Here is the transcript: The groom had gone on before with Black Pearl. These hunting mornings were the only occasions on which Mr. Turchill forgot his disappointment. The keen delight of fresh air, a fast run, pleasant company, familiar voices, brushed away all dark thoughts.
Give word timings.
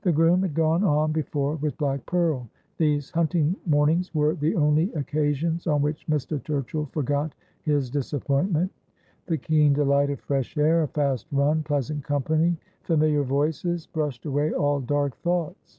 The 0.00 0.10
groom 0.10 0.42
had 0.42 0.54
gone 0.54 0.82
on 0.82 1.12
before 1.12 1.54
with 1.54 1.78
Black 1.78 2.04
Pearl. 2.04 2.48
These 2.78 3.12
hunting 3.12 3.54
mornings 3.64 4.12
were 4.12 4.34
the 4.34 4.56
only 4.56 4.92
occasions 4.94 5.68
on 5.68 5.82
which 5.82 6.04
Mr. 6.08 6.42
Turchill 6.42 6.90
forgot 6.90 7.32
his 7.62 7.88
disappointment. 7.88 8.72
The 9.26 9.38
keen 9.38 9.72
delight 9.72 10.10
of 10.10 10.18
fresh 10.18 10.56
air, 10.58 10.82
a 10.82 10.88
fast 10.88 11.28
run, 11.30 11.62
pleasant 11.62 12.02
company, 12.02 12.56
familiar 12.82 13.22
voices, 13.22 13.86
brushed 13.86 14.26
away 14.26 14.52
all 14.52 14.80
dark 14.80 15.16
thoughts. 15.18 15.78